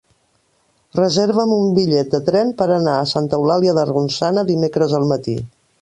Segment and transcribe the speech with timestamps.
[0.99, 5.39] Reserva'm un bitllet de tren per anar a Santa Eulàlia de Ronçana dimecres al matí.